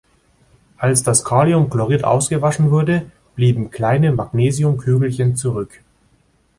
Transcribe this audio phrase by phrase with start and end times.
[0.79, 5.81] Als das Kaliumchlorid ausgewaschen wurde, blieben kleine Magnesiumkügelchen zurück.